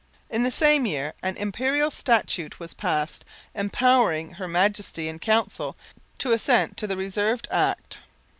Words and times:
In 0.31 0.41
the 0.41 0.49
same 0.49 0.87
year 0.87 1.13
an 1.21 1.37
Imperial 1.37 1.91
Statute 1.91 2.59
was 2.59 2.73
passed 2.73 3.23
empowering 3.53 4.31
Her 4.31 4.47
Majesty 4.47 5.07
in 5.07 5.19
Council 5.19 5.75
to 6.17 6.31
assent 6.31 6.75
to 6.77 6.87
the 6.87 6.97
reserved 6.97 7.47
Act. 7.51 7.99